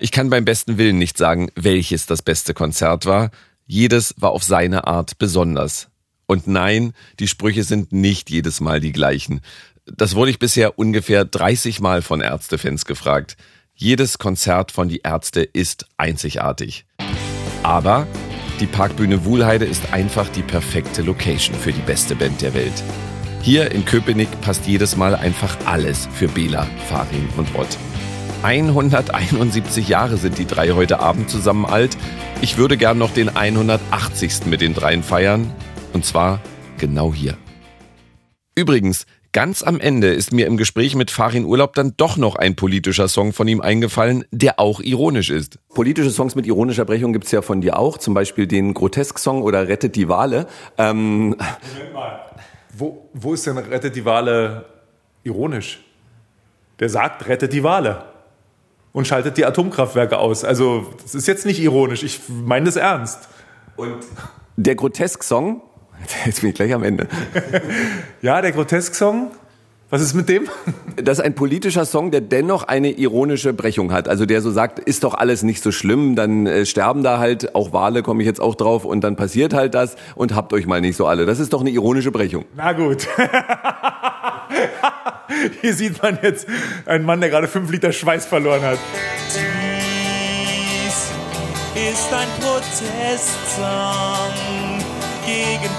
Ich 0.00 0.10
kann 0.10 0.30
beim 0.30 0.44
besten 0.44 0.78
Willen 0.78 0.98
nicht 0.98 1.16
sagen, 1.16 1.50
welches 1.54 2.06
das 2.06 2.22
beste 2.22 2.54
Konzert 2.54 3.06
war. 3.06 3.30
Jedes 3.66 4.16
war 4.18 4.32
auf 4.32 4.42
seine 4.42 4.88
Art 4.88 5.16
besonders. 5.18 5.91
Und 6.26 6.46
nein, 6.46 6.92
die 7.18 7.28
Sprüche 7.28 7.64
sind 7.64 7.92
nicht 7.92 8.30
jedes 8.30 8.60
Mal 8.60 8.80
die 8.80 8.92
gleichen. 8.92 9.40
Das 9.84 10.14
wurde 10.14 10.30
ich 10.30 10.38
bisher 10.38 10.78
ungefähr 10.78 11.24
30 11.24 11.80
Mal 11.80 12.02
von 12.02 12.20
Ärztefans 12.20 12.84
gefragt. 12.84 13.36
Jedes 13.74 14.18
Konzert 14.18 14.70
von 14.70 14.88
Die 14.88 15.00
Ärzte 15.02 15.42
ist 15.42 15.86
einzigartig. 15.96 16.84
Aber 17.62 18.06
die 18.60 18.66
Parkbühne 18.66 19.24
Wuhlheide 19.24 19.64
ist 19.64 19.92
einfach 19.92 20.28
die 20.28 20.42
perfekte 20.42 21.02
Location 21.02 21.56
für 21.56 21.72
die 21.72 21.80
beste 21.80 22.14
Band 22.14 22.42
der 22.42 22.54
Welt. 22.54 22.82
Hier 23.40 23.72
in 23.72 23.84
Köpenick 23.84 24.28
passt 24.40 24.66
jedes 24.66 24.96
Mal 24.96 25.16
einfach 25.16 25.56
alles 25.64 26.08
für 26.14 26.28
Bela, 26.28 26.68
Farin 26.88 27.28
und 27.36 27.52
Rott. 27.56 27.76
171 28.44 29.88
Jahre 29.88 30.16
sind 30.16 30.38
die 30.38 30.46
drei 30.46 30.70
heute 30.70 31.00
Abend 31.00 31.28
zusammen 31.28 31.64
alt. 31.64 31.96
Ich 32.40 32.56
würde 32.56 32.76
gern 32.76 32.98
noch 32.98 33.12
den 33.12 33.34
180. 33.36 34.46
mit 34.46 34.60
den 34.60 34.74
dreien 34.74 35.02
feiern. 35.02 35.52
Und 35.92 36.04
zwar 36.04 36.40
genau 36.78 37.12
hier. 37.12 37.36
Übrigens, 38.54 39.06
Ganz 39.34 39.62
am 39.62 39.80
Ende 39.80 40.12
ist 40.12 40.30
mir 40.30 40.46
im 40.46 40.58
Gespräch 40.58 40.94
mit 40.94 41.10
Farin 41.10 41.46
Urlaub 41.46 41.72
dann 41.74 41.94
doch 41.96 42.18
noch 42.18 42.36
ein 42.36 42.54
politischer 42.54 43.08
Song 43.08 43.32
von 43.32 43.48
ihm 43.48 43.62
eingefallen, 43.62 44.26
der 44.30 44.60
auch 44.60 44.78
ironisch 44.80 45.30
ist. 45.30 45.58
Politische 45.70 46.10
Songs 46.10 46.34
mit 46.34 46.46
ironischer 46.46 46.84
Brechung 46.84 47.14
gibt's 47.14 47.30
ja 47.30 47.40
von 47.40 47.62
dir 47.62 47.78
auch, 47.78 47.96
zum 47.96 48.12
Beispiel 48.12 48.46
den 48.46 48.74
Grotesk-Song 48.74 49.40
oder 49.40 49.68
Rettet 49.68 49.96
die 49.96 50.10
Wale. 50.10 50.46
Ähm, 50.76 51.30
Moment 51.30 51.94
mal. 51.94 52.20
Wo, 52.76 53.08
wo 53.14 53.32
ist 53.32 53.46
denn 53.46 53.56
Rettet 53.56 53.96
die 53.96 54.04
Wale 54.04 54.66
ironisch? 55.24 55.82
Der 56.78 56.90
sagt, 56.90 57.26
rettet 57.26 57.54
die 57.54 57.62
Wale 57.62 58.04
und 58.92 59.06
schaltet 59.06 59.38
die 59.38 59.46
Atomkraftwerke 59.46 60.18
aus. 60.18 60.44
Also, 60.44 60.92
das 61.02 61.14
ist 61.14 61.26
jetzt 61.26 61.46
nicht 61.46 61.62
ironisch. 61.62 62.02
Ich 62.02 62.20
meine 62.28 62.66
das 62.66 62.76
ernst. 62.76 63.30
Und 63.76 64.00
der 64.56 64.74
Grotesk-Song, 64.74 65.62
jetzt 66.26 66.40
bin 66.40 66.50
ich 66.50 66.56
gleich 66.56 66.72
am 66.74 66.82
Ende. 66.82 67.08
Ja, 68.22 68.40
der 68.40 68.52
Grotesk-Song. 68.52 69.32
Was 69.90 70.00
ist 70.00 70.14
mit 70.14 70.28
dem? 70.28 70.48
Das 70.96 71.18
ist 71.18 71.24
ein 71.24 71.34
politischer 71.34 71.86
Song, 71.86 72.10
der 72.10 72.20
dennoch 72.20 72.64
eine 72.64 72.90
ironische 72.90 73.52
Brechung 73.54 73.92
hat. 73.92 74.08
Also 74.08 74.26
der 74.26 74.42
so 74.42 74.50
sagt, 74.50 74.78
ist 74.78 75.04
doch 75.04 75.14
alles 75.14 75.42
nicht 75.42 75.62
so 75.62 75.72
schlimm, 75.72 76.16
dann 76.16 76.46
äh, 76.46 76.66
sterben 76.66 77.02
da 77.02 77.18
halt 77.18 77.54
auch 77.54 77.72
Wale, 77.72 78.02
komme 78.02 78.22
ich 78.22 78.26
jetzt 78.26 78.40
auch 78.40 78.54
drauf, 78.54 78.84
und 78.84 79.02
dann 79.02 79.16
passiert 79.16 79.54
halt 79.54 79.74
das 79.74 79.96
und 80.14 80.34
habt 80.34 80.52
euch 80.52 80.66
mal 80.66 80.82
nicht 80.82 80.96
so 80.96 81.06
alle. 81.06 81.24
Das 81.24 81.40
ist 81.40 81.52
doch 81.54 81.62
eine 81.62 81.70
ironische 81.70 82.12
Brechung. 82.12 82.44
Na 82.54 82.72
gut. 82.72 83.08
Hier 85.60 85.74
sieht 85.74 86.02
man 86.02 86.18
jetzt 86.22 86.46
einen 86.86 87.04
Mann, 87.06 87.20
der 87.20 87.30
gerade 87.30 87.48
fünf 87.48 87.70
Liter 87.70 87.90
Schweiß 87.92 88.26
verloren 88.26 88.62
hat. 88.62 88.78
Dies 89.28 91.10
ist 91.90 92.12
ein 92.12 92.28
Protestsong 92.40 93.62
gegen 95.24 95.70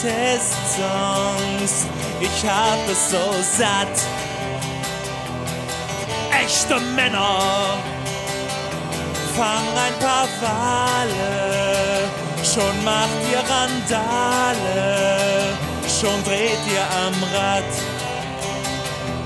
Protestsongs. 0.00 1.86
Ich 2.20 2.48
hab 2.48 2.88
es 2.90 3.10
so 3.10 3.18
satt. 3.42 3.88
Echte 6.42 6.80
Männer 6.96 7.76
fangen 9.36 9.76
ein 9.76 9.98
paar 10.00 10.28
Wale. 10.40 12.08
Schon 12.42 12.84
macht 12.84 13.10
ihr 13.30 13.42
Randale. 13.50 14.96
Schon 15.86 16.24
dreht 16.24 16.62
ihr 16.72 16.86
am 17.06 17.14
Rad. 17.34 17.64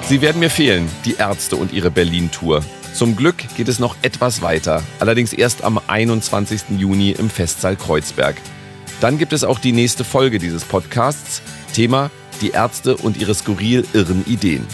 Sie 0.08 0.20
werden 0.20 0.40
mir 0.40 0.50
fehlen, 0.50 0.90
die 1.04 1.14
Ärzte 1.14 1.54
und 1.56 1.72
ihre 1.72 1.90
Berlin-Tour. 1.92 2.64
Zum 2.92 3.14
Glück 3.14 3.36
geht 3.56 3.68
es 3.68 3.78
noch 3.78 3.96
etwas 4.02 4.42
weiter, 4.42 4.82
allerdings 4.98 5.32
erst 5.32 5.62
am 5.62 5.80
21. 5.86 6.78
Juni 6.78 7.12
im 7.12 7.30
Festsaal 7.30 7.76
Kreuzberg. 7.76 8.36
Dann 9.00 9.18
gibt 9.18 9.32
es 9.32 9.44
auch 9.44 9.58
die 9.58 9.72
nächste 9.72 10.04
Folge 10.04 10.38
dieses 10.38 10.64
Podcasts. 10.64 11.42
Thema 11.72 12.10
die 12.40 12.50
Ärzte 12.50 12.96
und 12.96 13.16
ihre 13.16 13.34
skurril 13.34 13.86
irren 13.92 14.24
Ideen. 14.26 14.66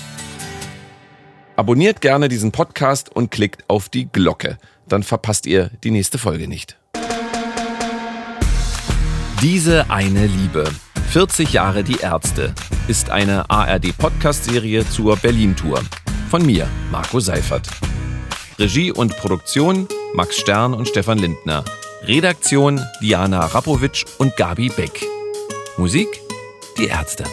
Abonniert 1.57 2.01
gerne 2.01 2.29
diesen 2.29 2.53
Podcast 2.53 3.15
und 3.15 3.31
klickt 3.31 3.65
auf 3.69 3.89
die 3.89 4.07
Glocke. 4.11 4.59
Dann 4.89 5.03
verpasst 5.03 5.47
ihr 5.47 5.71
die 5.85 5.91
nächste 5.91 6.19
Folge 6.19 6.49
nicht. 6.49 6.79
Diese 9.43 9.91
eine 9.91 10.27
Liebe. 10.27 10.65
40 11.11 11.53
Jahre 11.53 11.83
die 11.83 12.01
Ärzte 12.01 12.55
ist 12.89 13.11
eine 13.11 13.49
ARD-Podcast-Serie 13.51 14.89
zur 14.89 15.17
Berlin-Tour. 15.17 15.83
Von 16.31 16.47
mir, 16.47 16.69
Marco 16.91 17.21
Seifert. 17.21 17.69
Regie 18.59 18.93
und 18.93 19.17
Produktion 19.17 19.89
Max 20.15 20.39
Stern 20.39 20.75
und 20.75 20.89
Stefan 20.89 21.19
Lindner. 21.19 21.65
Redaktion 22.03 22.81
Diana 23.03 23.45
Rapowitsch 23.45 24.07
und 24.19 24.35
Gabi 24.37 24.71
Beck. 24.71 25.05
Musik 25.77 26.09
Die 26.79 26.87
Ärzte. 26.87 27.25